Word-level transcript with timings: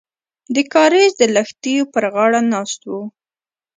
د 0.53 0.55
کاریز 0.73 1.11
د 1.17 1.23
لښتیو 1.35 1.89
پر 1.93 2.03
غاړه 2.13 2.41
ناست 2.53 2.81
وو. 2.89 3.01